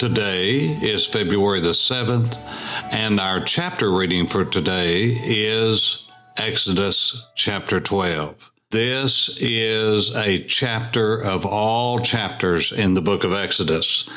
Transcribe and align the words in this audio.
Today 0.00 0.60
is 0.60 1.06
February 1.06 1.60
the 1.60 1.72
7th, 1.72 2.38
and 2.90 3.20
our 3.20 3.38
chapter 3.38 3.92
reading 3.92 4.26
for 4.26 4.46
today 4.46 5.08
is 5.08 6.08
Exodus 6.38 7.28
chapter 7.34 7.82
12. 7.82 8.50
This 8.70 9.36
is 9.42 10.16
a 10.16 10.42
chapter 10.44 11.22
of 11.22 11.44
all 11.44 11.98
chapters 11.98 12.72
in 12.72 12.94
the 12.94 13.02
book 13.02 13.24
of 13.24 13.34
Exodus. 13.34 14.08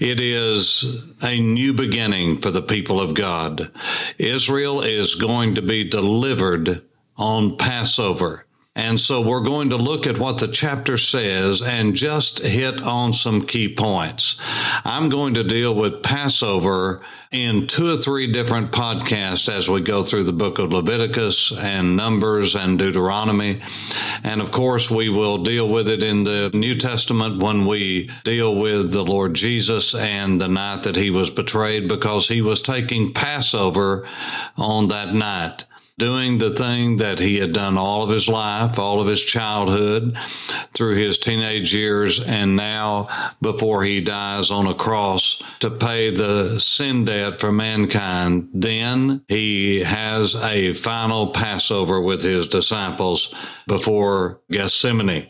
It 0.00 0.20
is 0.20 1.04
a 1.22 1.38
new 1.38 1.74
beginning 1.74 2.38
for 2.38 2.50
the 2.50 2.62
people 2.62 2.98
of 2.98 3.12
God. 3.12 3.70
Israel 4.16 4.80
is 4.80 5.16
going 5.16 5.54
to 5.56 5.62
be 5.62 5.86
delivered 5.86 6.82
on 7.18 7.58
Passover. 7.58 8.46
And 8.80 8.98
so 8.98 9.20
we're 9.20 9.42
going 9.42 9.68
to 9.70 9.76
look 9.76 10.06
at 10.06 10.18
what 10.18 10.38
the 10.38 10.48
chapter 10.48 10.96
says 10.96 11.60
and 11.60 11.94
just 11.94 12.38
hit 12.38 12.82
on 12.82 13.12
some 13.12 13.46
key 13.46 13.68
points. 13.74 14.40
I'm 14.86 15.10
going 15.10 15.34
to 15.34 15.44
deal 15.44 15.74
with 15.74 16.02
Passover 16.02 17.02
in 17.30 17.66
two 17.66 17.92
or 17.92 17.98
three 17.98 18.32
different 18.32 18.72
podcasts 18.72 19.54
as 19.54 19.68
we 19.68 19.82
go 19.82 20.02
through 20.02 20.24
the 20.24 20.32
book 20.32 20.58
of 20.58 20.72
Leviticus 20.72 21.56
and 21.58 21.94
Numbers 21.94 22.56
and 22.56 22.78
Deuteronomy. 22.78 23.60
And 24.24 24.40
of 24.40 24.50
course, 24.50 24.90
we 24.90 25.10
will 25.10 25.36
deal 25.36 25.68
with 25.68 25.86
it 25.86 26.02
in 26.02 26.24
the 26.24 26.50
New 26.54 26.74
Testament 26.74 27.42
when 27.42 27.66
we 27.66 28.10
deal 28.24 28.56
with 28.56 28.92
the 28.92 29.04
Lord 29.04 29.34
Jesus 29.34 29.94
and 29.94 30.40
the 30.40 30.48
night 30.48 30.84
that 30.84 30.96
he 30.96 31.10
was 31.10 31.28
betrayed 31.28 31.86
because 31.86 32.28
he 32.28 32.40
was 32.40 32.62
taking 32.62 33.12
Passover 33.12 34.08
on 34.56 34.88
that 34.88 35.12
night 35.12 35.66
doing 36.00 36.38
the 36.38 36.52
thing 36.52 36.96
that 36.96 37.20
he 37.20 37.36
had 37.36 37.52
done 37.52 37.78
all 37.78 38.02
of 38.02 38.10
his 38.10 38.26
life, 38.26 38.78
all 38.78 39.00
of 39.00 39.06
his 39.06 39.22
childhood, 39.22 40.16
through 40.72 40.96
his 40.96 41.18
teenage 41.18 41.72
years, 41.72 42.20
and 42.20 42.56
now 42.56 43.06
before 43.40 43.84
he 43.84 44.00
dies 44.00 44.50
on 44.50 44.66
a 44.66 44.74
cross 44.74 45.40
to 45.60 45.70
pay 45.70 46.10
the 46.10 46.58
sin 46.58 47.04
debt 47.04 47.38
for 47.38 47.52
mankind. 47.52 48.48
Then 48.52 49.22
he 49.28 49.80
has 49.80 50.34
a 50.34 50.72
final 50.72 51.28
Passover 51.28 52.00
with 52.00 52.22
his 52.22 52.48
disciples 52.48 53.32
before 53.68 54.40
Gethsemane. 54.50 55.28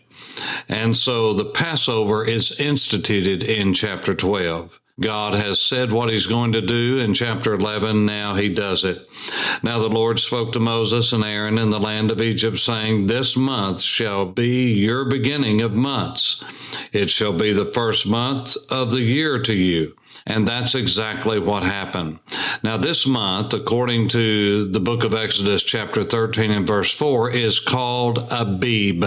And 0.69 0.97
so 0.97 1.35
the 1.35 1.45
Passover 1.45 2.25
is 2.25 2.59
instituted 2.61 3.43
in 3.43 3.75
chapter 3.75 4.15
12. 4.15 4.81
God 5.01 5.35
has 5.35 5.61
said 5.61 5.91
what 5.91 6.11
he's 6.11 6.27
going 6.27 6.53
to 6.53 6.61
do 6.61 6.99
in 6.99 7.15
chapter 7.15 7.55
11. 7.55 8.05
Now 8.05 8.35
he 8.35 8.53
does 8.53 8.85
it. 8.85 9.09
Now 9.63 9.79
the 9.79 9.89
Lord 9.89 10.19
spoke 10.19 10.53
to 10.53 10.61
Moses 10.61 11.13
and 11.15 11.25
Aaron 11.25 11.57
in 11.57 11.71
the 11.71 11.81
land 11.81 12.11
of 12.11 12.21
Egypt, 12.21 12.59
saying, 12.59 13.07
This 13.07 13.37
month 13.37 13.81
shall 13.81 14.27
be 14.27 14.73
your 14.75 15.07
beginning 15.07 15.63
of 15.63 15.73
months. 15.73 16.45
It 16.93 17.09
shall 17.09 17.33
be 17.33 17.53
the 17.53 17.73
first 17.73 18.07
month 18.07 18.57
of 18.71 18.91
the 18.91 19.01
year 19.01 19.41
to 19.41 19.55
you. 19.55 19.97
And 20.27 20.47
that's 20.47 20.75
exactly 20.75 21.39
what 21.39 21.63
happened. 21.63 22.19
Now, 22.63 22.77
this 22.77 23.07
month, 23.07 23.55
according 23.55 24.09
to 24.09 24.69
the 24.71 24.81
book 24.81 25.03
of 25.03 25.15
Exodus, 25.15 25.63
chapter 25.63 26.05
13 26.05 26.51
and 26.51 26.67
verse 26.67 26.95
4, 26.95 27.31
is 27.31 27.59
called 27.59 28.29
Abib. 28.31 29.05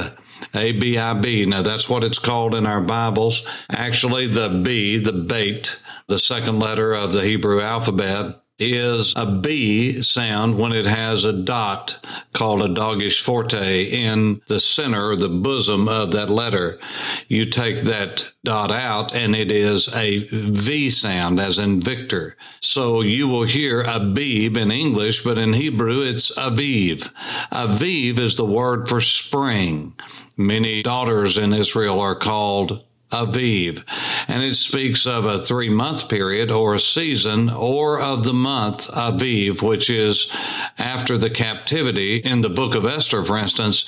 A 0.54 0.72
B 0.74 0.98
I 0.98 1.14
B. 1.14 1.46
Now 1.46 1.62
that's 1.62 1.90
what 1.90 2.04
it's 2.04 2.20
called 2.20 2.54
in 2.54 2.66
our 2.66 2.82
Bibles. 2.82 3.48
Actually, 3.70 4.28
the 4.28 4.50
B, 4.50 4.98
the 4.98 5.14
bait, 5.14 5.80
the 6.08 6.20
second 6.20 6.60
letter 6.60 6.94
of 6.94 7.14
the 7.14 7.24
Hebrew 7.24 7.62
alphabet, 7.62 8.44
is 8.60 9.14
a 9.16 9.26
B 9.26 10.02
sound 10.02 10.58
when 10.58 10.72
it 10.74 10.86
has 10.86 11.26
a 11.26 11.34
dot 11.34 12.00
called 12.34 12.62
a 12.62 12.68
dagesh 12.68 13.20
forte 13.22 13.86
in 13.86 14.42
the 14.48 14.60
center, 14.60 15.16
the 15.16 15.30
bosom 15.30 15.88
of 15.88 16.12
that 16.12 16.30
letter. 16.30 16.80
You 17.28 17.46
take 17.50 17.80
that 17.80 18.32
dot 18.44 18.72
out 18.72 19.14
and 19.14 19.36
it 19.36 19.52
is 19.52 19.94
a 19.96 20.20
V 20.30 20.90
sound 20.92 21.40
as 21.40 21.58
in 21.58 21.82
Victor. 21.82 22.38
So 22.60 23.02
you 23.02 23.28
will 23.28 23.44
hear 23.44 23.82
Abib 23.82 24.56
in 24.56 24.72
English, 24.72 25.24
but 25.24 25.38
in 25.38 25.54
Hebrew 25.54 26.02
it's 26.02 26.32
Aviv. 26.38 27.12
Aviv 27.52 28.20
is 28.20 28.38
the 28.38 28.46
word 28.46 28.88
for 28.88 29.02
spring. 29.02 29.96
Many 30.38 30.84
daughters 30.84 31.38
in 31.38 31.54
Israel 31.54 32.00
are 32.00 32.16
called 32.16 32.84
Aviv, 33.14 33.84
and 34.28 34.44
it 34.44 34.56
speaks 34.56 35.06
of 35.06 35.26
a 35.26 35.40
three 35.40 35.70
month 35.70 36.10
period 36.10 36.52
or 36.52 36.74
a 36.74 36.80
season 36.80 37.50
or 37.50 38.02
of 38.02 38.26
the 38.26 38.34
month 38.34 38.90
Aviv, 38.92 39.62
which 39.62 39.90
is 39.90 40.36
after 40.78 41.18
the 41.18 41.30
captivity. 41.30 42.18
In 42.18 42.42
the 42.42 42.50
book 42.50 42.76
of 42.76 42.86
Esther, 42.86 43.24
for 43.24 43.38
instance, 43.38 43.88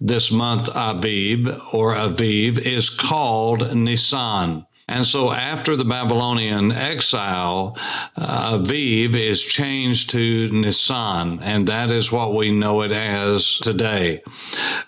this 0.00 0.30
month 0.30 0.68
Abib 0.74 1.48
or 1.72 1.94
Aviv 1.94 2.58
is 2.58 2.90
called 2.90 3.74
Nisan. 3.74 4.66
And 4.86 5.06
so 5.06 5.32
after 5.32 5.76
the 5.76 5.84
Babylonian 5.84 6.70
exile, 6.70 7.78
uh, 8.16 8.58
Aviv 8.58 9.14
is 9.14 9.42
changed 9.42 10.10
to 10.10 10.50
Nisan, 10.50 11.40
and 11.40 11.66
that 11.68 11.90
is 11.90 12.12
what 12.12 12.34
we 12.34 12.50
know 12.50 12.82
it 12.82 12.92
as 12.92 13.58
today. 13.60 14.22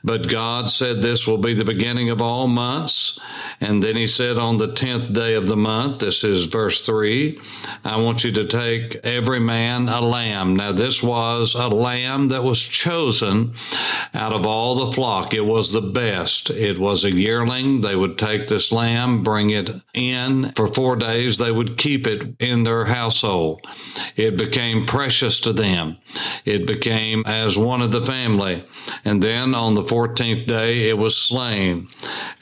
But 0.05 0.29
God 0.29 0.69
said 0.69 1.01
this 1.01 1.27
will 1.27 1.39
be 1.39 1.55
the 1.55 1.65
beginning 1.65 2.11
of 2.11 2.21
all 2.21 2.47
months. 2.47 3.19
And 3.61 3.83
then 3.83 3.97
he 3.97 4.07
said 4.07 4.39
on 4.39 4.59
the 4.59 4.69
10th 4.69 5.13
day 5.13 5.35
of 5.35 5.47
the 5.47 5.57
month, 5.57 6.01
this 6.01 6.25
is 6.25 6.47
verse 6.47 6.85
3, 6.85 7.41
I 7.85 8.01
want 8.01 8.25
you 8.25 8.33
to 8.33 8.45
take 8.45 8.97
every 8.97 9.41
man 9.41 9.89
a 9.89 10.01
lamb. 10.01 10.57
Now, 10.57 10.73
this 10.73 11.03
was 11.03 11.55
a 11.55 11.69
lamb 11.69 12.29
that 12.29 12.45
was 12.45 12.61
chosen 12.61 13.55
out 14.13 14.33
of 14.33 14.47
all 14.47 14.75
the 14.75 14.93
flock. 14.93 15.33
It 15.33 15.47
was 15.47 15.73
the 15.73 15.81
best. 15.81 16.51
It 16.51 16.79
was 16.79 17.05
a 17.05 17.11
yearling. 17.11 17.81
They 17.81 17.97
would 17.97 18.19
take 18.19 18.49
this 18.49 18.73
lamb, 18.73 19.23
bring 19.23 19.51
it 19.51 19.71
in 19.95 20.53
for 20.53 20.67
four 20.67 20.97
days. 20.97 21.39
They 21.39 21.53
would 21.53 21.79
keep 21.79 22.07
it 22.07 22.35
in 22.39 22.65
their 22.65 22.87
household. 22.87 23.67
It 24.17 24.37
became 24.37 24.87
precious 24.87 25.41
to 25.43 25.53
them. 25.53 25.97
It 26.45 26.67
became 26.67 27.23
as 27.27 27.57
one 27.57 27.83
of 27.83 27.93
the 27.93 28.05
family. 28.05 28.65
And 29.05 29.23
then 29.23 29.55
on 29.55 29.75
the 29.75 29.83
14th 29.83 30.47
day, 30.47 30.89
it 30.89 30.99
was 30.99 31.17
slain. 31.17 31.89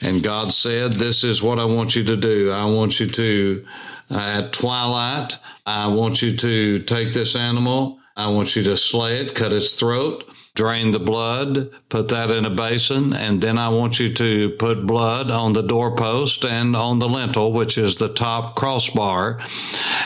And 0.01 0.23
God 0.23 0.51
said, 0.51 0.93
This 1.05 1.23
is 1.23 1.43
what 1.43 1.59
I 1.59 1.65
want 1.65 1.95
you 1.95 2.03
to 2.05 2.17
do. 2.17 2.51
I 2.51 2.65
want 2.65 2.99
you 2.99 3.05
to, 3.05 3.65
uh, 4.09 4.17
at 4.17 4.53
twilight, 4.53 5.37
I 5.63 5.85
want 5.85 6.23
you 6.23 6.35
to 6.35 6.79
take 6.79 7.13
this 7.13 7.35
animal. 7.35 7.99
I 8.17 8.29
want 8.29 8.55
you 8.55 8.63
to 8.63 8.75
slay 8.75 9.19
it, 9.19 9.35
cut 9.35 9.53
its 9.53 9.79
throat 9.79 10.23
drain 10.55 10.91
the 10.91 10.99
blood, 10.99 11.69
put 11.89 12.07
that 12.07 12.31
in 12.31 12.45
a 12.45 12.49
basin, 12.49 13.11
and 13.13 13.41
then 13.41 13.57
I 13.57 13.67
want 13.69 13.99
you 13.99 14.13
to 14.13 14.51
put 14.51 14.87
blood 14.87 15.29
on 15.29 15.51
the 15.51 15.61
doorpost 15.61 16.45
and 16.45 16.75
on 16.77 16.99
the 16.99 17.09
lintel, 17.09 17.51
which 17.51 17.77
is 17.77 17.97
the 17.97 18.07
top 18.07 18.55
crossbar. 18.55 19.41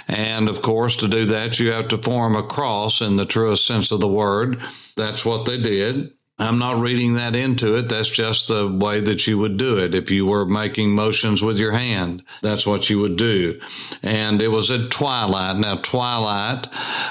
And 0.08 0.50
of 0.50 0.64
course, 0.64 0.98
to 0.98 1.08
do 1.08 1.26
that, 1.26 1.60
you 1.60 1.72
have 1.72 1.88
to 1.90 2.00
form 2.00 2.36
a 2.36 2.42
cross 2.42 3.00
in 3.00 3.16
the 3.16 3.28
truest 3.28 3.66
sense 3.66 3.92
of 3.92 4.00
the 4.00 4.08
word. 4.08 4.60
That's 4.98 5.24
what 5.24 5.46
they 5.46 5.62
did. 5.62 6.14
I'm 6.40 6.58
not 6.58 6.80
reading 6.80 7.16
that 7.16 7.36
into 7.36 7.76
it. 7.76 7.90
That's 7.90 8.10
just 8.10 8.48
the 8.48 8.68
way 8.68 9.02
that 9.02 9.28
you 9.28 9.38
would 9.38 9.58
do 9.58 9.78
it. 9.78 9.94
If 9.94 10.10
you 10.10 10.26
were 10.26 10.46
making 10.46 10.92
motions 10.92 11.44
with 11.44 11.60
your 11.60 11.74
hand, 11.74 12.24
that's 12.42 12.66
what 12.66 12.90
you 12.90 13.00
would 13.00 13.18
do. 13.18 13.60
And 14.02 14.42
it 14.42 14.48
was 14.48 14.72
at 14.72 14.90
twilight. 14.90 15.58
Now, 15.58 15.76
twilight 15.76 16.68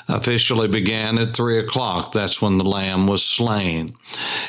officially 0.09 0.67
began 0.67 1.19
at 1.19 1.37
three 1.37 1.58
o'clock. 1.58 2.12
That's 2.12 2.41
when 2.41 2.56
the 2.56 2.64
lamb 2.64 3.06
was 3.06 3.23
slain. 3.23 3.97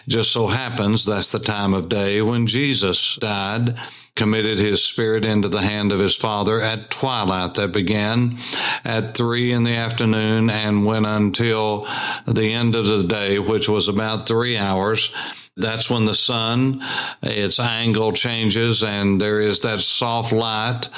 Just 0.07 0.31
so 0.31 0.47
happens 0.47 1.05
that's 1.05 1.33
the 1.33 1.39
time 1.39 1.73
of 1.73 1.89
day 1.89 2.21
when 2.21 2.47
Jesus 2.47 3.17
died 3.17 3.77
committed 4.15 4.59
his 4.59 4.83
spirit 4.83 5.25
into 5.25 5.47
the 5.47 5.61
hand 5.61 5.91
of 5.91 5.99
his 5.99 6.15
father 6.15 6.59
at 6.61 6.89
twilight 6.89 7.55
that 7.55 7.71
began 7.71 8.37
at 8.83 9.15
three 9.15 9.51
in 9.51 9.63
the 9.63 9.75
afternoon 9.75 10.49
and 10.49 10.85
went 10.85 11.05
until 11.05 11.87
the 12.27 12.53
end 12.53 12.75
of 12.75 12.85
the 12.85 13.03
day, 13.03 13.39
which 13.39 13.69
was 13.69 13.87
about 13.87 14.27
three 14.27 14.57
hours. 14.57 15.13
That's 15.59 15.89
when 15.89 16.05
the 16.05 16.15
sun, 16.15 16.81
its 17.21 17.59
angle 17.59 18.13
changes 18.13 18.83
and 18.83 19.19
there 19.19 19.39
is 19.39 19.61
that 19.61 19.79
soft 19.79 20.31
light 20.31 20.89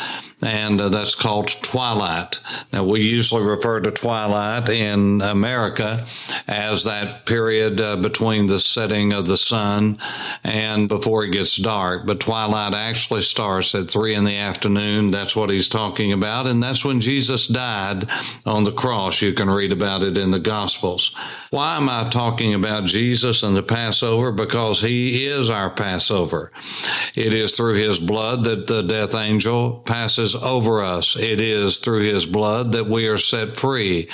and 0.44 0.82
uh, 0.82 0.90
that's 0.90 1.16
called 1.16 1.48
twilight. 1.48 2.40
Now, 2.74 2.84
we 2.84 3.02
usually 3.02 3.44
refer 3.44 3.80
to 3.82 3.92
twilight 3.92 4.70
in 4.70 5.22
America 5.22 6.06
as 6.48 6.86
that 6.86 7.26
period 7.26 7.80
uh, 7.80 7.98
between 7.98 8.48
the 8.48 8.60
setting 8.60 9.14
of 9.14 9.28
the 9.28 9.38
sun 9.38 10.00
and 10.44 10.90
before 10.90 11.26
it 11.26 11.32
gets 11.32 11.58
dark. 11.58 12.06
But 12.06 12.20
twilight 12.20 12.74
actually 12.74 13.22
starts 13.22 13.76
at 13.76 13.90
three 13.90 14.16
in 14.16 14.24
the 14.24 14.38
afternoon. 14.38 15.12
That's 15.12 15.36
what 15.36 15.50
he's 15.50 15.70
talking 15.70 16.12
about. 16.12 16.48
And 16.48 16.62
that's 16.62 16.84
when 16.84 17.02
Jesus 17.02 17.48
died 17.48 18.10
on 18.46 18.64
the 18.64 18.72
cross. 18.72 19.22
You 19.22 19.34
can 19.34 19.50
read 19.50 19.72
about 19.72 20.04
it 20.04 20.18
in 20.18 20.32
the 20.32 20.40
Gospels. 20.40 21.16
Why 21.52 21.78
am 21.78 21.90
I 21.90 22.10
talking 22.10 22.54
about 22.54 22.86
Jesus 22.86 23.44
and 23.44 23.56
the 23.56 23.64
Passover? 23.64 24.32
Because 24.32 24.51
he 24.52 25.26
is 25.26 25.50
our 25.50 25.70
Passover. 25.70 26.52
It 27.16 27.34
is 27.34 27.56
through 27.56 27.76
his 27.76 28.00
blood 28.00 28.44
that 28.44 28.68
the 28.68 28.82
death 28.82 29.16
angel 29.16 29.80
passes 29.80 30.36
over 30.36 30.84
us. 30.84 31.16
It 31.16 31.40
is 31.40 31.80
through 31.80 32.02
his 32.02 32.26
blood 32.26 32.74
that 32.74 32.88
we 32.88 33.08
are 33.08 33.18
set 33.18 33.56
free, 33.56 34.10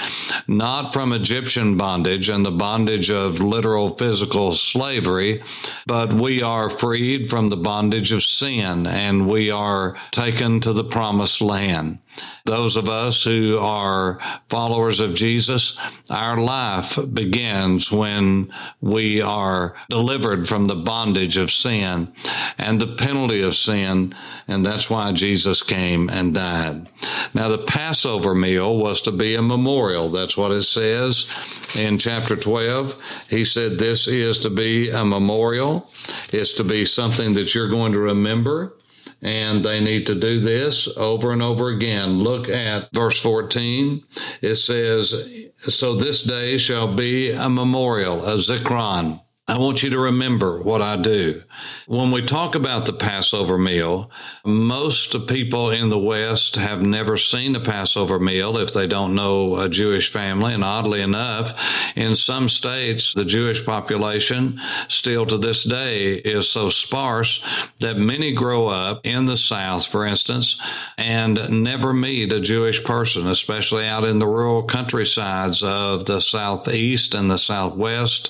not 0.47 0.93
from 0.93 1.11
Egyptian 1.11 1.75
bondage 1.75 2.29
and 2.29 2.45
the 2.45 2.51
bondage 2.51 3.09
of 3.09 3.41
literal 3.41 3.89
physical 3.89 4.53
slavery, 4.53 5.41
but 5.87 6.13
we 6.13 6.43
are 6.43 6.69
freed 6.69 7.29
from 7.29 7.47
the 7.47 7.57
bondage 7.57 8.11
of 8.11 8.21
sin 8.21 8.85
and 8.85 9.27
we 9.27 9.49
are 9.49 9.97
taken 10.11 10.59
to 10.59 10.71
the 10.71 10.83
promised 10.83 11.41
land. 11.41 11.97
Those 12.45 12.77
of 12.77 12.87
us 12.87 13.23
who 13.23 13.59
are 13.59 14.19
followers 14.49 14.99
of 14.99 15.15
Jesus, 15.15 15.77
our 16.09 16.37
life 16.37 16.97
begins 17.13 17.91
when 17.91 18.53
we 18.79 19.21
are 19.21 19.75
delivered 19.89 20.47
from 20.47 20.65
the 20.65 20.75
bondage 20.75 21.37
of 21.37 21.51
sin 21.51 22.13
and 22.57 22.79
the 22.79 22.95
penalty 22.95 23.41
of 23.41 23.55
sin. 23.55 24.15
And 24.47 24.65
that's 24.65 24.89
why 24.89 25.11
Jesus 25.11 25.61
came 25.61 26.09
and 26.09 26.33
died. 26.33 26.87
Now, 27.33 27.49
the 27.49 27.65
Passover 27.65 28.33
meal 28.33 28.77
was 28.77 29.01
to 29.01 29.11
be 29.11 29.35
a 29.35 29.41
memorial. 29.41 30.09
That's 30.09 30.37
what 30.37 30.51
it 30.51 30.63
says 30.63 31.29
in 31.77 31.97
chapter 31.97 32.35
12. 32.35 33.27
He 33.29 33.43
said, 33.43 33.77
This 33.77 34.07
is 34.07 34.39
to 34.39 34.49
be 34.49 34.89
a 34.89 35.03
memorial. 35.03 35.89
It's 36.31 36.53
to 36.53 36.63
be 36.63 36.85
something 36.85 37.33
that 37.33 37.53
you're 37.53 37.69
going 37.69 37.93
to 37.93 37.99
remember 37.99 38.73
and 39.21 39.63
they 39.63 39.83
need 39.83 40.07
to 40.07 40.15
do 40.15 40.39
this 40.39 40.87
over 40.97 41.31
and 41.31 41.41
over 41.41 41.69
again. 41.69 42.19
Look 42.19 42.49
at 42.49 42.89
verse 42.93 43.19
14. 43.21 44.03
It 44.41 44.55
says, 44.55 45.49
So 45.59 45.95
this 45.95 46.23
day 46.23 46.57
shall 46.57 46.93
be 46.93 47.31
a 47.31 47.49
memorial, 47.49 48.23
a 48.25 48.35
zikron. 48.35 49.21
I 49.49 49.57
want 49.59 49.81
you 49.81 49.89
to 49.91 49.99
remember 49.99 50.61
what 50.61 50.81
I 50.81 50.97
do. 50.97 51.41
When 51.85 52.11
we 52.11 52.25
talk 52.25 52.53
about 52.53 52.85
the 52.85 52.91
Passover 52.91 53.57
meal, 53.57 54.11
most 54.43 55.25
people 55.25 55.69
in 55.71 55.87
the 55.87 55.97
West 55.97 56.57
have 56.57 56.81
never 56.81 57.15
seen 57.15 57.55
a 57.55 57.61
Passover 57.61 58.19
meal 58.19 58.57
if 58.57 58.73
they 58.73 58.87
don't 58.87 59.15
know 59.15 59.55
a 59.55 59.69
Jewish 59.69 60.11
family. 60.11 60.53
And 60.53 60.65
oddly 60.65 61.01
enough, 61.01 61.95
in 61.95 62.13
some 62.13 62.49
states, 62.49 63.13
the 63.13 63.23
Jewish 63.23 63.65
population 63.65 64.59
still 64.89 65.25
to 65.27 65.37
this 65.37 65.63
day 65.63 66.15
is 66.15 66.51
so 66.51 66.67
sparse 66.67 67.41
that 67.79 67.95
many 67.95 68.33
grow 68.33 68.67
up 68.67 69.07
in 69.07 69.27
the 69.27 69.37
South, 69.37 69.85
for 69.85 70.05
instance, 70.05 70.59
and 70.97 71.63
never 71.63 71.93
meet 71.93 72.33
a 72.33 72.41
Jewish 72.41 72.83
person, 72.83 73.27
especially 73.27 73.87
out 73.87 74.03
in 74.03 74.19
the 74.19 74.27
rural 74.27 74.63
countrysides 74.63 75.63
of 75.63 76.05
the 76.05 76.19
Southeast 76.19 77.13
and 77.13 77.31
the 77.31 77.37
Southwest 77.37 78.29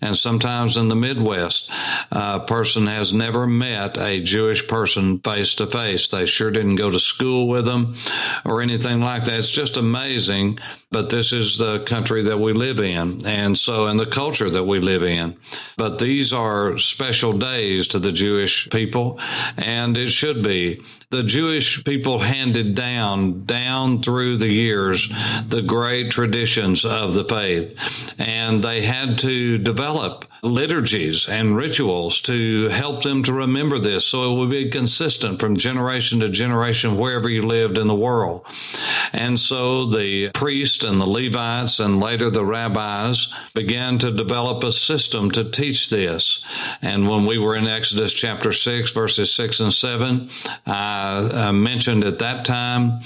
and 0.00 0.16
sometimes 0.16 0.57
in 0.66 0.88
the 0.88 0.96
Midwest, 0.96 1.70
a 2.10 2.40
person 2.40 2.86
has 2.86 3.12
never 3.12 3.46
met 3.46 3.98
a 3.98 4.20
Jewish 4.20 4.66
person 4.66 5.18
face 5.20 5.54
to 5.54 5.66
face. 5.66 6.08
They 6.08 6.26
sure 6.26 6.50
didn't 6.50 6.76
go 6.76 6.90
to 6.90 6.98
school 6.98 7.48
with 7.48 7.64
them 7.64 7.94
or 8.44 8.60
anything 8.60 9.00
like 9.00 9.24
that. 9.24 9.38
It's 9.38 9.50
just 9.50 9.76
amazing. 9.76 10.58
But 10.90 11.10
this 11.10 11.32
is 11.32 11.58
the 11.58 11.80
country 11.80 12.22
that 12.24 12.38
we 12.38 12.54
live 12.54 12.80
in. 12.80 13.26
And 13.26 13.58
so, 13.58 13.88
in 13.88 13.98
the 13.98 14.06
culture 14.06 14.48
that 14.48 14.64
we 14.64 14.78
live 14.78 15.02
in. 15.02 15.36
But 15.76 15.98
these 15.98 16.32
are 16.32 16.78
special 16.78 17.32
days 17.32 17.88
to 17.88 17.98
the 17.98 18.12
Jewish 18.12 18.70
people, 18.70 19.20
and 19.58 19.96
it 19.98 20.08
should 20.08 20.42
be 20.42 20.82
the 21.10 21.22
Jewish 21.22 21.84
people 21.84 22.18
handed 22.18 22.74
down, 22.74 23.44
down 23.44 24.02
through 24.02 24.38
the 24.38 24.48
years, 24.48 25.08
the 25.46 25.62
great 25.62 26.10
traditions 26.10 26.84
of 26.84 27.14
the 27.14 27.24
faith. 27.24 28.14
And 28.18 28.62
they 28.62 28.82
had 28.82 29.18
to 29.20 29.58
develop 29.58 30.24
liturgies 30.42 31.28
and 31.28 31.56
rituals 31.56 32.20
to 32.22 32.68
help 32.68 33.02
them 33.02 33.22
to 33.24 33.32
remember 33.32 33.78
this 33.78 34.06
so 34.06 34.32
it 34.32 34.38
would 34.38 34.50
be 34.50 34.70
consistent 34.70 35.40
from 35.40 35.56
generation 35.56 36.20
to 36.20 36.28
generation 36.28 36.96
wherever 36.96 37.28
you 37.28 37.42
lived 37.42 37.78
in 37.78 37.88
the 37.88 37.94
world. 37.94 38.44
And 39.12 39.38
so 39.38 39.86
the 39.86 40.30
priests 40.30 40.84
and 40.84 41.00
the 41.00 41.06
Levites 41.06 41.80
and 41.80 42.00
later 42.00 42.30
the 42.30 42.44
rabbis 42.44 43.34
began 43.54 43.98
to 43.98 44.10
develop 44.10 44.62
a 44.64 44.72
system 44.72 45.30
to 45.32 45.44
teach 45.50 45.90
this. 45.90 46.44
And 46.82 47.08
when 47.08 47.26
we 47.26 47.38
were 47.38 47.56
in 47.56 47.66
Exodus 47.66 48.12
chapter 48.12 48.52
6, 48.52 48.92
verses 48.92 49.32
6 49.32 49.60
and 49.60 49.72
7, 49.72 50.30
I 50.66 51.50
mentioned 51.52 52.04
at 52.04 52.18
that 52.20 52.44
time, 52.44 53.00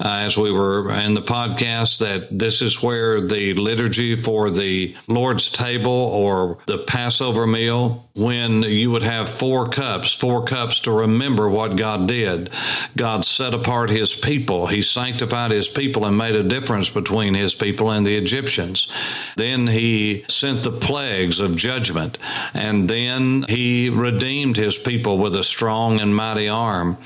uh, 0.00 0.24
as 0.26 0.36
we 0.36 0.52
were 0.52 0.90
in 0.90 1.14
the 1.14 1.22
podcast, 1.22 1.98
that 1.98 2.38
this 2.38 2.62
is 2.62 2.82
where 2.82 3.20
the 3.20 3.54
liturgy 3.54 4.16
for 4.16 4.50
the 4.50 4.96
Lord's 5.08 5.50
table 5.50 5.90
or 5.90 6.58
the 6.66 6.75
Passover 6.78 7.46
meal 7.46 8.06
when 8.16 8.62
you 8.62 8.90
would 8.90 9.02
have 9.02 9.28
four 9.28 9.68
cups, 9.68 10.14
four 10.14 10.44
cups 10.44 10.80
to 10.80 10.90
remember 10.90 11.48
what 11.48 11.76
God 11.76 12.08
did. 12.08 12.48
God 12.96 13.26
set 13.26 13.52
apart 13.52 13.90
his 13.90 14.14
people. 14.14 14.66
He 14.66 14.80
sanctified 14.80 15.50
his 15.50 15.68
people 15.68 16.06
and 16.06 16.16
made 16.16 16.34
a 16.34 16.42
difference 16.42 16.88
between 16.88 17.34
his 17.34 17.54
people 17.54 17.90
and 17.90 18.06
the 18.06 18.16
Egyptians. 18.16 18.90
Then 19.36 19.66
he 19.66 20.24
sent 20.28 20.64
the 20.64 20.72
plagues 20.72 21.40
of 21.40 21.56
judgment 21.56 22.16
and 22.54 22.88
then 22.88 23.44
he 23.48 23.90
redeemed 23.90 24.56
his 24.56 24.78
people 24.78 25.18
with 25.18 25.36
a 25.36 25.44
strong 25.44 26.00
and 26.00 26.16
mighty 26.16 26.48
arm. 26.48 26.96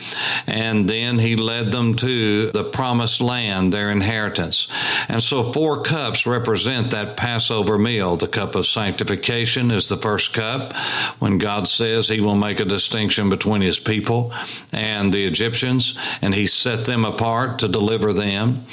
And 0.46 0.88
then 0.88 1.19
he 1.19 1.34
led 1.34 1.72
them 1.72 1.94
to 1.96 2.52
the 2.52 2.64
promised 2.64 3.20
land, 3.20 3.72
their 3.72 3.90
inheritance. 3.90 4.69
And 5.08 5.20
so 5.20 5.52
four 5.52 5.82
cups 5.82 6.25
represent 6.25 6.93
that 6.93 7.17
Passover 7.17 7.78
meal. 7.78 8.17
The 8.17 8.28
cup 8.28 8.55
of 8.55 8.67
sanctification 8.67 9.59
is 9.68 9.88
the 9.88 9.96
first 9.96 10.32
cup 10.32 10.72
when 11.18 11.38
God 11.38 11.66
says 11.66 12.08
he 12.08 12.20
will 12.20 12.36
make 12.36 12.60
a 12.60 12.64
distinction 12.64 13.28
between 13.28 13.62
his 13.62 13.80
people 13.80 14.32
and 14.70 15.12
the 15.12 15.24
Egyptians, 15.24 15.98
and 16.22 16.32
he 16.32 16.46
set 16.46 16.84
them 16.84 17.04
apart 17.04 17.58
to 17.58 17.68
deliver 17.68 18.12
them. 18.12 18.64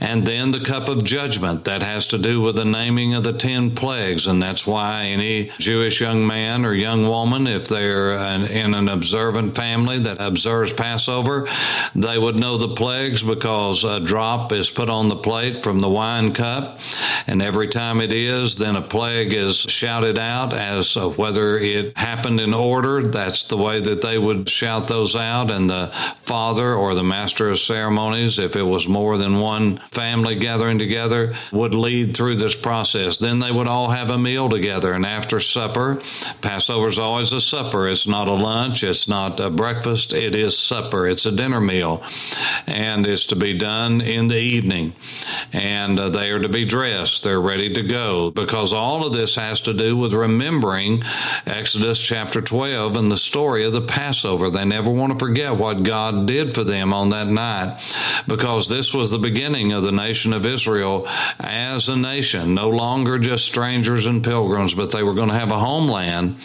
And 0.00 0.24
then 0.24 0.52
the 0.52 0.64
cup 0.64 0.88
of 0.88 1.04
judgment 1.04 1.64
that 1.64 1.82
has 1.82 2.06
to 2.08 2.18
do 2.18 2.40
with 2.40 2.54
the 2.54 2.64
naming 2.64 3.14
of 3.14 3.24
the 3.24 3.32
10 3.32 3.74
plagues. 3.74 4.28
And 4.28 4.40
that's 4.40 4.66
why 4.66 5.06
any 5.06 5.50
Jewish 5.58 6.00
young 6.00 6.26
man 6.26 6.64
or 6.64 6.72
young 6.72 7.08
woman, 7.08 7.46
if 7.48 7.68
they're 7.68 8.12
an, 8.12 8.46
in 8.46 8.74
an 8.74 8.88
observant 8.88 9.56
family 9.56 9.98
that 9.98 10.20
observes 10.20 10.72
Passover, 10.72 11.48
they 11.94 12.18
would 12.18 12.38
know 12.38 12.56
the 12.56 12.68
plagues 12.68 13.22
because 13.22 13.82
a 13.82 13.98
drop 13.98 14.52
is 14.52 14.70
put 14.70 14.88
on 14.88 15.08
the 15.08 15.16
plate 15.16 15.64
from 15.64 15.80
the 15.80 15.88
wine 15.88 16.32
cup. 16.32 16.80
And 17.26 17.42
every 17.42 17.68
time 17.68 18.00
it 18.00 18.12
is, 18.12 18.56
then 18.56 18.76
a 18.76 18.82
plague 18.82 19.32
is 19.32 19.56
shouted 19.56 20.18
out 20.18 20.29
as 20.52 20.96
whether 20.96 21.58
it 21.58 21.96
happened 21.96 22.40
in 22.40 22.54
order. 22.54 23.02
That's 23.02 23.48
the 23.48 23.56
way 23.56 23.80
that 23.80 24.02
they 24.02 24.18
would 24.18 24.48
shout 24.48 24.88
those 24.88 25.16
out. 25.16 25.50
And 25.50 25.68
the 25.68 25.88
father 26.22 26.74
or 26.74 26.94
the 26.94 27.02
master 27.02 27.50
of 27.50 27.58
ceremonies, 27.58 28.38
if 28.38 28.56
it 28.56 28.62
was 28.62 28.88
more 28.88 29.16
than 29.16 29.40
one 29.40 29.78
family 29.90 30.36
gathering 30.36 30.78
together, 30.78 31.34
would 31.52 31.74
lead 31.74 32.16
through 32.16 32.36
this 32.36 32.56
process. 32.56 33.18
Then 33.18 33.38
they 33.38 33.50
would 33.50 33.66
all 33.66 33.90
have 33.90 34.10
a 34.10 34.18
meal 34.18 34.48
together. 34.48 34.92
And 34.92 35.04
after 35.04 35.40
supper, 35.40 36.00
Passover 36.40 36.86
is 36.86 36.98
always 36.98 37.32
a 37.32 37.40
supper. 37.40 37.88
It's 37.88 38.06
not 38.06 38.28
a 38.28 38.34
lunch. 38.34 38.84
It's 38.84 39.08
not 39.08 39.40
a 39.40 39.50
breakfast. 39.50 40.12
It 40.12 40.34
is 40.34 40.58
supper. 40.58 41.06
It's 41.06 41.26
a 41.26 41.32
dinner 41.32 41.60
meal. 41.60 42.02
And 42.66 43.06
it's 43.06 43.26
to 43.26 43.36
be 43.36 43.56
done 43.56 44.00
in 44.00 44.28
the 44.28 44.38
evening. 44.38 44.94
And 45.52 45.98
uh, 45.98 46.08
they 46.10 46.30
are 46.30 46.40
to 46.40 46.48
be 46.48 46.64
dressed. 46.64 47.24
They're 47.24 47.40
ready 47.40 47.72
to 47.74 47.82
go 47.82 48.30
because 48.30 48.72
all 48.72 49.06
of 49.06 49.12
this 49.12 49.36
has 49.36 49.60
to 49.62 49.72
do 49.72 49.96
with 49.96 50.12
remembering 50.20 51.02
Exodus 51.46 52.00
chapter 52.00 52.40
12 52.40 52.96
and 52.96 53.10
the 53.10 53.16
story 53.16 53.64
of 53.64 53.72
the 53.72 53.80
Passover. 53.80 54.50
They 54.50 54.64
never 54.64 54.90
want 54.90 55.12
to 55.12 55.18
forget 55.18 55.56
what 55.56 55.82
God 55.82 56.26
did 56.26 56.54
for 56.54 56.64
them 56.64 56.92
on 56.92 57.10
that 57.10 57.26
night 57.26 57.80
because 58.26 58.68
this 58.68 58.94
was 58.94 59.10
the 59.10 59.18
beginning 59.18 59.72
of 59.72 59.82
the 59.82 59.92
nation 59.92 60.32
of 60.32 60.46
Israel 60.46 61.06
as 61.40 61.88
a 61.88 61.96
nation, 61.96 62.54
no 62.54 62.68
longer 62.68 63.18
just 63.18 63.46
strangers 63.46 64.06
and 64.06 64.22
pilgrims, 64.22 64.74
but 64.74 64.92
they 64.92 65.02
were 65.02 65.14
going 65.14 65.28
to 65.28 65.34
have 65.34 65.50
a 65.50 65.58
homeland 65.58 66.36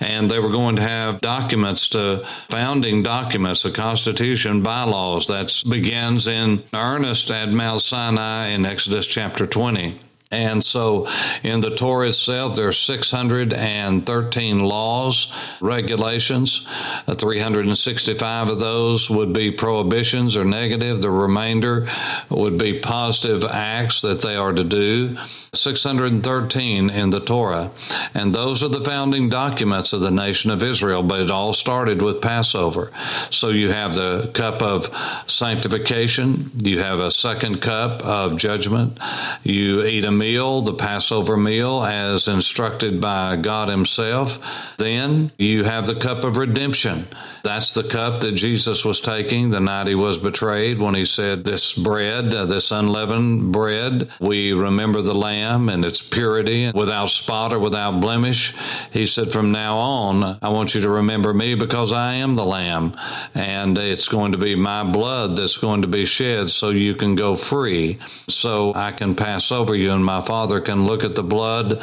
and 0.00 0.30
they 0.30 0.38
were 0.38 0.50
going 0.50 0.76
to 0.76 0.82
have 0.82 1.20
documents 1.20 1.88
to 1.90 2.24
founding 2.48 3.02
documents, 3.02 3.64
a 3.64 3.70
constitution, 3.70 4.62
bylaws 4.62 5.28
that 5.28 5.62
begins 5.68 6.26
in 6.26 6.62
earnest 6.74 7.30
at 7.30 7.48
Mount 7.50 7.80
Sinai 7.80 8.48
in 8.48 8.66
Exodus 8.66 9.06
chapter 9.06 9.46
20. 9.46 10.09
And 10.32 10.62
so 10.62 11.08
in 11.42 11.60
the 11.60 11.74
Torah 11.74 12.08
itself, 12.08 12.54
there 12.54 12.68
are 12.68 12.72
613 12.72 14.60
laws, 14.60 15.34
regulations. 15.60 16.68
Uh, 17.08 17.16
365 17.16 18.48
of 18.48 18.60
those 18.60 19.10
would 19.10 19.32
be 19.32 19.50
prohibitions 19.50 20.36
or 20.36 20.44
negative. 20.44 21.02
The 21.02 21.10
remainder 21.10 21.88
would 22.28 22.58
be 22.58 22.78
positive 22.78 23.44
acts 23.44 24.02
that 24.02 24.22
they 24.22 24.36
are 24.36 24.52
to 24.52 24.62
do. 24.62 25.16
613 25.52 26.90
in 26.90 27.10
the 27.10 27.18
Torah. 27.18 27.72
And 28.14 28.32
those 28.32 28.62
are 28.62 28.68
the 28.68 28.84
founding 28.84 29.28
documents 29.28 29.92
of 29.92 30.00
the 30.00 30.10
nation 30.10 30.52
of 30.52 30.62
Israel, 30.62 31.02
but 31.02 31.20
it 31.20 31.30
all 31.30 31.52
started 31.52 32.02
with 32.02 32.22
Passover. 32.22 32.92
So 33.30 33.48
you 33.48 33.70
have 33.70 33.96
the 33.96 34.30
cup 34.32 34.62
of 34.62 34.86
sanctification, 35.26 36.52
you 36.56 36.78
have 36.78 37.00
a 37.00 37.10
second 37.10 37.60
cup 37.60 38.02
of 38.04 38.36
judgment, 38.36 39.00
you 39.42 39.82
eat 39.84 40.04
a 40.04 40.12
meal, 40.20 40.60
the 40.60 40.74
Passover 40.74 41.36
meal, 41.36 41.82
as 41.82 42.28
instructed 42.28 43.00
by 43.00 43.36
God 43.36 43.68
Himself. 43.68 44.38
Then 44.76 45.32
you 45.38 45.64
have 45.64 45.86
the 45.86 45.94
cup 45.94 46.24
of 46.24 46.36
redemption. 46.36 47.06
That's 47.42 47.72
the 47.72 47.82
cup 47.82 48.20
that 48.20 48.32
Jesus 48.32 48.84
was 48.84 49.00
taking 49.00 49.48
the 49.48 49.60
night 49.60 49.86
He 49.86 49.94
was 49.94 50.18
betrayed 50.18 50.78
when 50.78 50.94
He 50.94 51.06
said, 51.06 51.44
This 51.44 51.72
bread, 51.72 52.34
uh, 52.34 52.44
this 52.44 52.70
unleavened 52.70 53.50
bread, 53.50 54.10
we 54.20 54.52
remember 54.52 55.00
the 55.00 55.14
Lamb 55.14 55.70
and 55.70 55.84
its 55.84 56.06
purity 56.06 56.70
without 56.70 57.08
spot 57.08 57.54
or 57.54 57.58
without 57.58 58.00
blemish. 58.00 58.54
He 58.92 59.06
said, 59.06 59.32
From 59.32 59.52
now 59.52 59.78
on, 59.78 60.38
I 60.42 60.50
want 60.50 60.74
you 60.74 60.82
to 60.82 60.90
remember 60.90 61.32
me 61.32 61.54
because 61.54 61.92
I 61.92 62.14
am 62.14 62.34
the 62.34 62.44
Lamb, 62.44 62.94
and 63.34 63.78
it's 63.78 64.08
going 64.08 64.32
to 64.32 64.38
be 64.38 64.54
my 64.54 64.84
blood 64.84 65.36
that's 65.36 65.56
going 65.56 65.82
to 65.82 65.88
be 65.88 66.04
shed 66.04 66.50
so 66.50 66.68
you 66.68 66.94
can 66.94 67.14
go 67.14 67.36
free, 67.36 67.98
so 68.28 68.74
I 68.74 68.92
can 68.92 69.14
pass 69.14 69.50
over 69.50 69.74
you, 69.74 69.92
and 69.92 70.04
My 70.10 70.22
father 70.22 70.60
can 70.60 70.86
look 70.86 71.04
at 71.04 71.14
the 71.14 71.22
blood 71.22 71.80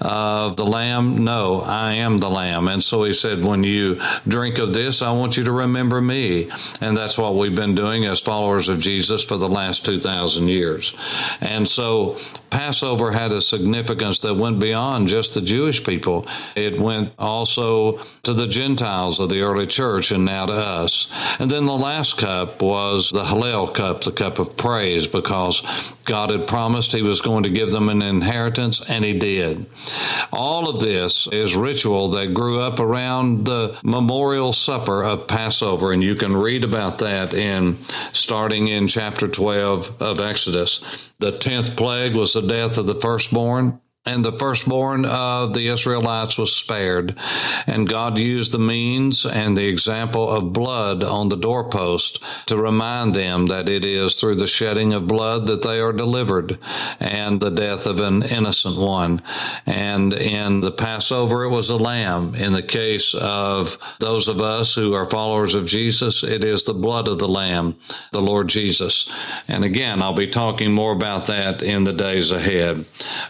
of 0.00 0.56
the 0.56 0.66
Lamb. 0.66 1.24
No, 1.24 1.60
I 1.60 1.92
am 1.92 2.18
the 2.18 2.28
Lamb. 2.28 2.66
And 2.66 2.82
so 2.82 3.04
He 3.04 3.12
said, 3.12 3.44
When 3.44 3.62
you 3.62 4.00
drink 4.26 4.58
of 4.58 4.74
this, 4.74 5.00
I 5.00 5.12
want 5.12 5.36
you 5.36 5.44
to 5.44 5.52
remember 5.52 6.00
me. 6.00 6.50
And 6.80 6.96
that's 6.96 7.16
what 7.16 7.36
we've 7.36 7.54
been 7.54 7.76
doing 7.76 8.04
as 8.04 8.20
followers 8.20 8.68
of 8.68 8.80
Jesus 8.80 9.24
for 9.24 9.36
the 9.36 9.48
last 9.48 9.84
2,000 9.84 10.48
years. 10.48 10.92
And 11.40 11.68
so 11.68 12.16
Passover 12.50 13.12
had 13.12 13.30
a 13.30 13.40
significance 13.40 14.18
that 14.20 14.34
went 14.34 14.58
beyond 14.58 15.06
just 15.06 15.34
the 15.34 15.40
Jewish 15.40 15.84
people. 15.84 16.26
It 16.56 16.80
went 16.80 17.12
also 17.16 17.98
to 18.24 18.34
the 18.34 18.48
Gentiles 18.48 19.20
of 19.20 19.28
the 19.28 19.42
early 19.42 19.66
church 19.66 20.10
and 20.10 20.24
now 20.24 20.46
to 20.46 20.52
us. 20.52 21.12
And 21.38 21.48
then 21.48 21.66
the 21.66 21.72
last 21.76 22.18
cup 22.18 22.60
was 22.60 23.10
the 23.10 23.24
Hallel 23.24 23.72
cup, 23.72 24.02
the 24.02 24.10
cup 24.10 24.40
of 24.40 24.56
praise, 24.56 25.06
because 25.06 25.62
God 26.04 26.30
had 26.30 26.48
promised 26.48 26.92
He 26.92 27.02
was 27.02 27.20
going 27.20 27.44
to 27.44 27.50
give 27.50 27.67
them 27.72 27.88
an 27.88 28.02
inheritance, 28.02 28.88
and 28.88 29.04
He 29.04 29.18
did. 29.18 29.66
All 30.32 30.68
of 30.68 30.80
this 30.80 31.26
is 31.28 31.54
ritual 31.54 32.08
that 32.10 32.34
grew 32.34 32.60
up 32.60 32.80
around 32.80 33.44
the 33.44 33.78
memorial 33.82 34.52
supper 34.52 35.02
of 35.02 35.26
Passover, 35.26 35.92
and 35.92 36.02
you 36.02 36.14
can 36.14 36.36
read 36.36 36.64
about 36.64 36.98
that 36.98 37.34
in 37.34 37.76
starting 38.12 38.68
in 38.68 38.88
chapter 38.88 39.28
12 39.28 40.00
of 40.02 40.20
Exodus. 40.20 41.10
The 41.18 41.38
tenth 41.38 41.76
plague 41.76 42.14
was 42.14 42.32
the 42.32 42.42
death 42.42 42.78
of 42.78 42.86
the 42.86 43.00
firstborn 43.00 43.80
and 44.08 44.24
the 44.24 44.32
firstborn 44.32 45.04
of 45.04 45.52
the 45.52 45.68
Israelites 45.68 46.38
was 46.38 46.54
spared. 46.56 47.14
And 47.66 47.88
God 47.88 48.16
used 48.16 48.52
the 48.52 48.58
means 48.58 49.26
and 49.26 49.56
the 49.56 49.68
example 49.68 50.30
of 50.30 50.54
blood 50.54 51.04
on 51.04 51.28
the 51.28 51.36
doorpost 51.36 52.22
to 52.46 52.56
remind 52.56 53.14
them 53.14 53.46
that 53.46 53.68
it 53.68 53.84
is 53.84 54.18
through 54.18 54.36
the 54.36 54.46
shedding 54.46 54.94
of 54.94 55.06
blood 55.06 55.46
that 55.48 55.62
they 55.62 55.78
are 55.78 55.92
delivered 55.92 56.58
and 56.98 57.38
the 57.38 57.50
death 57.50 57.86
of 57.86 58.00
an 58.00 58.22
innocent 58.22 58.78
one. 58.78 59.20
And 59.66 60.14
in 60.14 60.62
the 60.62 60.72
Passover, 60.72 61.44
it 61.44 61.50
was 61.50 61.68
a 61.68 61.76
lamb. 61.76 62.34
In 62.34 62.54
the 62.54 62.62
case 62.62 63.14
of 63.14 63.76
those 64.00 64.28
of 64.28 64.40
us 64.40 64.74
who 64.74 64.94
are 64.94 65.04
followers 65.04 65.54
of 65.54 65.66
Jesus, 65.66 66.24
it 66.24 66.44
is 66.44 66.64
the 66.64 66.72
blood 66.72 67.08
of 67.08 67.18
the 67.18 67.28
lamb, 67.28 67.76
the 68.12 68.22
Lord 68.22 68.48
Jesus. 68.48 69.12
And 69.48 69.64
again, 69.64 70.00
I'll 70.00 70.14
be 70.14 70.28
talking 70.28 70.72
more 70.72 70.92
about 70.92 71.26
that 71.26 71.62
in 71.62 71.84
the 71.84 71.92
days 71.92 72.30
ahead. 72.30 72.86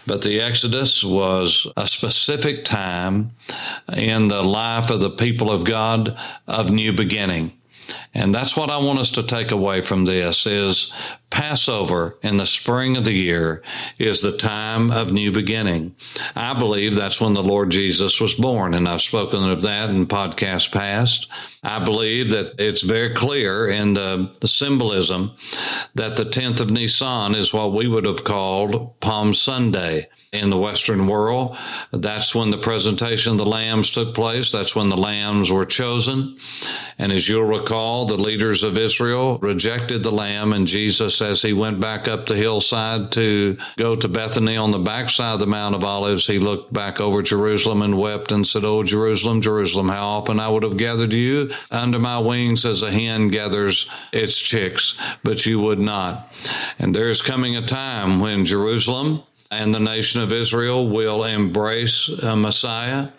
But 0.07 0.21
the 0.21 0.39
Exodus 0.39 0.68
Exodus 0.69 1.03
was 1.03 1.65
a 1.75 1.87
specific 1.87 2.63
time 2.63 3.31
in 3.97 4.27
the 4.27 4.43
life 4.43 4.91
of 4.91 5.01
the 5.01 5.09
people 5.09 5.49
of 5.49 5.63
God 5.63 6.15
of 6.45 6.69
new 6.69 6.93
beginning. 6.93 7.53
And 8.13 8.35
that's 8.35 8.55
what 8.55 8.69
I 8.69 8.77
want 8.77 8.99
us 8.99 9.11
to 9.13 9.23
take 9.23 9.49
away 9.49 9.81
from 9.81 10.05
this 10.05 10.45
is 10.45 10.93
Passover 11.31 12.19
in 12.21 12.37
the 12.37 12.45
spring 12.45 12.97
of 12.97 13.05
the 13.05 13.13
year 13.13 13.63
is 13.97 14.21
the 14.21 14.37
time 14.37 14.91
of 14.91 15.11
new 15.11 15.31
beginning. 15.31 15.95
I 16.35 16.53
believe 16.53 16.93
that's 16.93 17.19
when 17.19 17.33
the 17.33 17.41
Lord 17.41 17.71
Jesus 17.71 18.21
was 18.21 18.35
born, 18.35 18.75
and 18.75 18.87
I've 18.87 19.01
spoken 19.01 19.43
of 19.49 19.63
that 19.63 19.89
in 19.89 20.05
podcasts 20.05 20.71
past. 20.71 21.31
I 21.63 21.83
believe 21.83 22.29
that 22.29 22.53
it's 22.59 22.83
very 22.83 23.15
clear 23.15 23.67
in 23.67 23.95
the, 23.95 24.31
the 24.39 24.47
symbolism 24.47 25.31
that 25.95 26.15
the 26.15 26.25
10th 26.25 26.61
of 26.61 26.69
Nisan 26.69 27.33
is 27.33 27.51
what 27.51 27.73
we 27.73 27.87
would 27.87 28.05
have 28.05 28.23
called 28.23 28.99
Palm 28.99 29.33
Sunday 29.33 30.07
in 30.31 30.51
the 30.51 30.57
Western 30.57 31.07
world. 31.07 31.57
That's 31.91 32.35
when 32.35 32.51
the 32.51 32.57
presentation 32.59 33.31
of 33.31 33.37
the 33.39 33.45
lambs 33.47 33.89
took 33.89 34.13
place. 34.13 34.51
That's 34.51 34.75
when 34.75 34.89
the 34.89 34.97
lambs 34.97 35.51
were 35.51 35.65
chosen. 35.65 36.37
And 36.99 37.11
as 37.11 37.27
you'll 37.27 37.45
recall, 37.45 38.05
the 38.05 38.15
leaders 38.15 38.63
of 38.63 38.77
Israel 38.77 39.39
rejected 39.39 40.03
the 40.03 40.11
lamb, 40.11 40.53
and 40.53 40.67
Jesus, 40.67 41.19
as 41.23 41.41
he 41.41 41.53
went 41.53 41.79
back 41.79 42.07
up 42.07 42.27
the 42.27 42.35
hillside 42.35 43.11
to 43.13 43.57
go 43.77 43.95
to 43.95 44.07
Bethany 44.07 44.55
on 44.55 44.71
the 44.71 44.77
backside 44.77 45.33
of 45.33 45.39
the 45.39 45.47
Mount 45.47 45.73
of 45.73 45.83
Olives, 45.83 46.27
he 46.27 46.37
looked 46.37 46.71
back 46.71 47.01
over 47.01 47.23
Jerusalem 47.23 47.81
and 47.81 47.97
wept 47.97 48.31
and 48.31 48.45
said, 48.45 48.65
Oh, 48.65 48.83
Jerusalem, 48.83 49.41
Jerusalem, 49.41 49.89
how 49.89 50.07
often 50.09 50.39
I 50.39 50.49
would 50.49 50.63
have 50.63 50.77
gathered 50.77 51.13
you 51.13 51.51
under 51.71 51.97
my 51.97 52.19
wings 52.19 52.65
as 52.65 52.83
a 52.83 52.91
hen 52.91 53.29
gathers 53.29 53.89
its 54.13 54.37
chicks, 54.37 54.99
but 55.23 55.47
you 55.47 55.59
would 55.59 55.79
not. 55.79 56.31
And 56.77 56.93
there 56.93 57.09
is 57.09 57.23
coming 57.23 57.55
a 57.55 57.65
time 57.65 58.19
when 58.19 58.45
Jerusalem 58.45 59.23
and 59.51 59.73
the 59.73 59.79
nation 59.79 60.21
of 60.21 60.31
Israel 60.31 60.87
will 60.87 61.23
embrace 61.23 62.07
a 62.07 62.35
Messiah. 62.35 63.09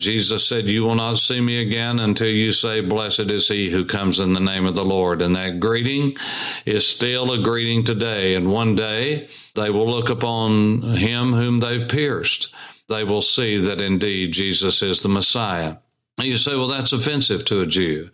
Jesus 0.00 0.46
said, 0.46 0.66
You 0.66 0.82
will 0.82 0.96
not 0.96 1.18
see 1.18 1.40
me 1.40 1.60
again 1.60 2.00
until 2.00 2.28
you 2.28 2.50
say, 2.50 2.80
Blessed 2.80 3.30
is 3.30 3.48
he 3.48 3.70
who 3.70 3.84
comes 3.84 4.18
in 4.18 4.32
the 4.32 4.40
name 4.40 4.66
of 4.66 4.74
the 4.74 4.84
Lord. 4.84 5.22
And 5.22 5.36
that 5.36 5.60
greeting 5.60 6.16
is 6.64 6.86
still 6.86 7.32
a 7.32 7.42
greeting 7.42 7.84
today. 7.84 8.34
And 8.34 8.52
one 8.52 8.74
day 8.74 9.28
they 9.54 9.70
will 9.70 9.86
look 9.86 10.10
upon 10.10 10.82
him 10.96 11.32
whom 11.32 11.60
they've 11.60 11.88
pierced. 11.88 12.52
They 12.88 13.04
will 13.04 13.22
see 13.22 13.56
that 13.58 13.80
indeed 13.80 14.32
Jesus 14.32 14.82
is 14.82 15.02
the 15.02 15.08
Messiah. 15.08 15.76
You 16.18 16.38
say, 16.38 16.56
well, 16.56 16.68
that's 16.68 16.94
offensive 16.94 17.44
to 17.44 17.60
a 17.60 17.66
Jew. 17.66 18.08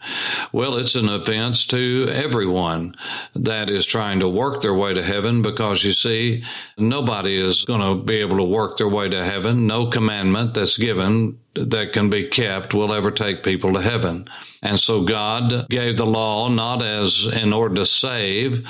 Well, 0.50 0.76
it's 0.76 0.96
an 0.96 1.08
offense 1.08 1.64
to 1.68 2.08
everyone 2.10 2.96
that 3.36 3.70
is 3.70 3.86
trying 3.86 4.18
to 4.18 4.28
work 4.28 4.60
their 4.60 4.74
way 4.74 4.92
to 4.92 5.04
heaven 5.04 5.40
because 5.40 5.84
you 5.84 5.92
see, 5.92 6.42
nobody 6.76 7.36
is 7.40 7.62
going 7.62 7.80
to 7.80 8.02
be 8.04 8.16
able 8.16 8.38
to 8.38 8.44
work 8.44 8.76
their 8.76 8.88
way 8.88 9.08
to 9.08 9.24
heaven. 9.24 9.68
No 9.68 9.86
commandment 9.86 10.54
that's 10.54 10.76
given 10.76 11.38
that 11.54 11.92
can 11.92 12.10
be 12.10 12.26
kept 12.26 12.74
will 12.74 12.92
ever 12.92 13.12
take 13.12 13.44
people 13.44 13.72
to 13.74 13.80
heaven. 13.80 14.28
And 14.64 14.80
so 14.80 15.04
God 15.04 15.68
gave 15.68 15.96
the 15.96 16.06
law 16.06 16.48
not 16.48 16.82
as 16.82 17.26
in 17.36 17.52
order 17.52 17.76
to 17.76 17.86
save, 17.86 18.66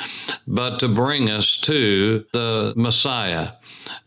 but 0.46 0.78
to 0.80 0.88
bring 0.88 1.30
us 1.30 1.58
to 1.62 2.26
the 2.32 2.74
Messiah. 2.76 3.52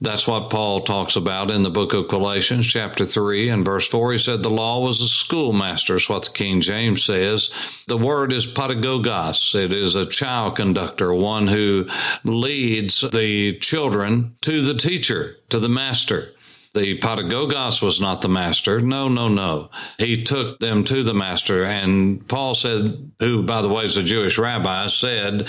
That's 0.02 0.28
what 0.28 0.50
Paul 0.50 0.82
talks 0.82 1.16
about 1.16 1.50
in 1.50 1.64
the 1.64 1.70
book 1.70 1.94
of 1.94 2.10
Galatians, 2.10 2.68
chapter 2.68 3.06
3 3.06 3.50
and 3.50 3.64
verse 3.64 3.88
4. 3.88 4.12
He 4.12 4.18
said 4.18 4.44
the 4.44 4.50
law 4.50 4.82
was 4.82 5.02
a 5.02 5.08
schoolmaster, 5.08 5.96
is 5.96 6.10
what 6.10 6.26
the 6.26 6.32
King 6.32 6.60
James 6.62 7.04
says. 7.04 7.52
The 7.88 7.98
word 7.98 8.34
is 8.34 8.46
pedagogos. 8.46 9.56
It 9.56 9.72
is 9.72 9.96
a 9.96 10.06
child 10.06 10.58
conductor, 10.58 11.14
one 11.14 11.48
who 11.48 11.88
leads 12.26 13.02
the 13.02 13.58
children 13.60 14.36
to 14.42 14.62
the 14.62 14.76
teacher, 14.76 15.38
to 15.50 15.60
the 15.60 15.70
master. 15.70 16.35
The 16.76 17.00
pedagogos 17.00 17.82
was 17.82 18.02
not 18.02 18.22
the 18.22 18.28
master. 18.28 18.82
No, 18.82 19.08
no, 19.08 19.30
no. 19.30 19.70
He 19.98 20.24
took 20.24 20.60
them 20.60 20.84
to 20.84 21.04
the 21.04 21.14
master. 21.14 21.64
And 21.64 22.28
Paul 22.28 22.54
said, 22.54 23.12
who, 23.20 23.44
by 23.44 23.62
the 23.62 23.70
way, 23.70 23.86
is 23.86 23.96
a 23.96 24.04
Jewish 24.04 24.38
rabbi, 24.38 24.88
said 24.88 25.48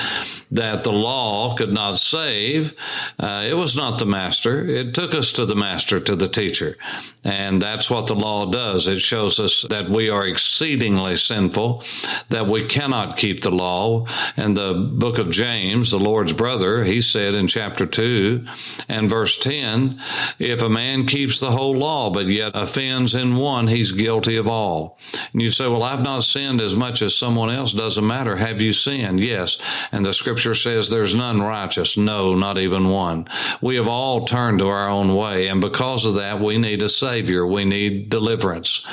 that 0.53 0.85
the 0.85 0.93
law 0.93 1.57
could 1.57 1.73
not 1.73 1.97
save. 1.97 2.75
Uh, 3.19 3.45
it 3.49 3.55
was 3.55 3.77
not 3.77 3.99
the 3.99 4.07
master. 4.07 4.65
It 4.65 4.95
took 4.95 5.15
us 5.15 5.33
to 5.33 5.47
the 5.47 5.57
master, 5.57 5.99
to 5.99 6.15
the 6.15 6.29
teacher. 6.29 6.77
And 7.25 7.61
that's 7.61 7.91
what 7.91 8.07
the 8.07 8.15
law 8.15 8.47
does. 8.47 8.87
It 8.87 9.01
shows 9.01 9.41
us 9.41 9.63
that 9.69 9.89
we 9.89 10.09
are 10.09 10.25
exceedingly 10.29 11.17
sinful, 11.17 11.83
that 12.29 12.47
we 12.47 12.65
cannot 12.65 13.17
keep 13.17 13.41
the 13.43 13.51
law. 13.51 14.07
And 14.37 14.57
the 14.57 14.75
book 14.75 15.19
of 15.19 15.31
James, 15.31 15.91
the 15.91 15.99
Lord's 15.99 16.33
brother, 16.33 16.85
he 16.85 17.03
said 17.03 17.35
in 17.35 17.49
chapter 17.49 17.85
2 17.85 18.47
and 18.89 19.11
verse 19.11 19.41
10 19.41 20.01
if 20.39 20.63
a 20.63 20.69
man 20.69 21.05
keeps 21.17 21.41
the 21.41 21.51
whole 21.51 21.75
law, 21.75 22.11
but 22.11 22.27
yet 22.27 22.53
offends 22.55 23.15
in 23.15 23.37
one, 23.37 23.67
he's 23.69 23.93
guilty 23.93 24.37
of 24.37 24.47
all. 24.47 24.99
And 25.33 25.41
you 25.41 25.51
say, 25.51 25.67
Well, 25.67 25.83
I've 25.83 26.03
not 26.03 26.25
sinned 26.25 26.61
as 26.61 26.77
much 26.77 27.01
as 27.01 27.17
someone 27.17 27.49
else. 27.49 27.73
Doesn't 27.73 28.07
matter. 28.07 28.37
Have 28.37 28.61
you 28.61 28.75
sinned? 28.75 29.19
Yes. 29.19 29.59
And 29.93 30.05
the 30.05 30.13
scripture 30.13 30.55
says 30.55 30.91
there's 30.91 31.15
none 31.15 31.41
righteous. 31.41 31.97
No, 31.97 32.35
not 32.35 32.59
even 32.59 32.91
one. 32.91 33.29
We 33.63 33.77
have 33.77 33.89
all 33.89 34.27
turned 34.27 34.59
to 34.59 34.69
our 34.69 34.91
own 34.91 35.17
way. 35.17 35.49
And 35.49 35.63
because 35.63 36.05
of 36.05 36.17
that, 36.17 36.39
we 36.39 36.59
need 36.59 36.83
a 36.83 36.91
Savior. 36.91 37.47
We 37.47 37.65
need 37.65 38.11
deliverance. 38.11 38.87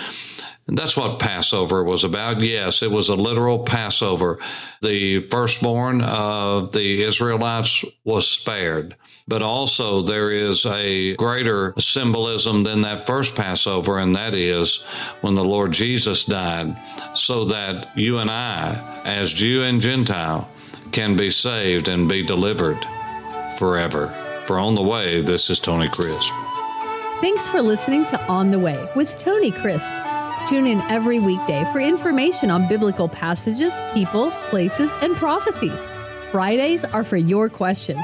That's 0.65 0.95
what 0.95 1.19
Passover 1.19 1.83
was 1.83 2.05
about. 2.05 2.39
Yes, 2.39 2.81
it 2.83 2.91
was 2.91 3.09
a 3.09 3.15
literal 3.15 3.65
Passover. 3.65 4.39
The 4.81 5.27
firstborn 5.27 6.01
of 6.01 6.71
the 6.71 7.03
Israelites 7.03 7.83
was 8.05 8.29
spared. 8.29 8.95
But 9.27 9.41
also 9.41 10.01
there 10.01 10.31
is 10.31 10.65
a 10.65 11.15
greater 11.15 11.73
symbolism 11.79 12.63
than 12.63 12.81
that 12.81 13.07
first 13.07 13.35
Passover, 13.35 13.99
and 13.99 14.15
that 14.15 14.33
is 14.33 14.83
when 15.21 15.33
the 15.33 15.43
Lord 15.43 15.71
Jesus 15.71 16.25
died, 16.25 16.75
so 17.13 17.45
that 17.45 17.97
you 17.97 18.17
and 18.17 18.29
I, 18.29 19.01
as 19.05 19.31
Jew 19.31 19.63
and 19.63 19.79
Gentile, 19.79 20.49
can 20.91 21.15
be 21.15 21.29
saved 21.29 21.87
and 21.87 22.09
be 22.09 22.23
delivered 22.23 22.85
forever. 23.57 24.07
For 24.45 24.59
On 24.59 24.75
the 24.75 24.81
Way, 24.81 25.21
this 25.21 25.49
is 25.49 25.59
Tony 25.59 25.87
Crisp. 25.87 26.33
Thanks 27.21 27.47
for 27.47 27.61
listening 27.61 28.05
to 28.07 28.21
On 28.27 28.51
the 28.51 28.59
Way 28.59 28.85
with 28.93 29.17
Tony 29.17 29.51
Crisp. 29.51 29.93
Tune 30.49 30.67
in 30.67 30.81
every 30.91 31.19
weekday 31.19 31.63
for 31.71 31.79
information 31.79 32.51
on 32.51 32.67
biblical 32.67 33.07
passages, 33.07 33.73
people, 33.93 34.31
places, 34.49 34.91
and 35.01 35.15
prophecies. 35.15 35.79
Fridays 36.29 36.83
are 36.83 37.05
for 37.05 37.15
your 37.15 37.47
questions. 37.47 38.03